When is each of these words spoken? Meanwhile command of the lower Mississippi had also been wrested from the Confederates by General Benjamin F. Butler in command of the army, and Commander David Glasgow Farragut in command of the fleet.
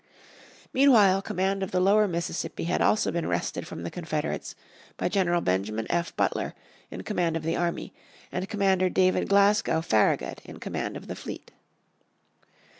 Meanwhile 0.73 1.21
command 1.21 1.61
of 1.61 1.69
the 1.69 1.79
lower 1.79 2.07
Mississippi 2.07 2.63
had 2.63 2.81
also 2.81 3.11
been 3.11 3.27
wrested 3.27 3.67
from 3.67 3.83
the 3.83 3.91
Confederates 3.91 4.55
by 4.97 5.07
General 5.09 5.41
Benjamin 5.41 5.85
F. 5.91 6.15
Butler 6.15 6.55
in 6.89 7.03
command 7.03 7.37
of 7.37 7.43
the 7.43 7.55
army, 7.55 7.93
and 8.31 8.49
Commander 8.49 8.89
David 8.89 9.29
Glasgow 9.29 9.79
Farragut 9.81 10.41
in 10.43 10.57
command 10.59 10.97
of 10.97 11.05
the 11.05 11.15
fleet. 11.15 11.51